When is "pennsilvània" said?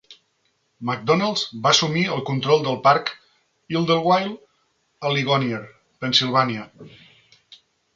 6.03-6.71